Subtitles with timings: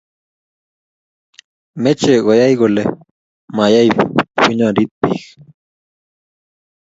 [1.81, 2.83] meche koyai kole
[3.55, 3.89] mayai
[4.41, 5.23] bunyondit biik